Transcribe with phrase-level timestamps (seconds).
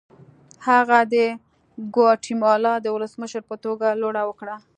[0.67, 1.15] هغه د
[1.95, 4.55] ګواتیمالا د ولسمشر په توګه لوړه وکړه.